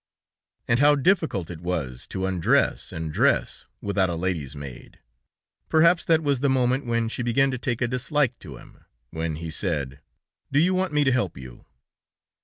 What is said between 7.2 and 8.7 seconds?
began to take a dislike to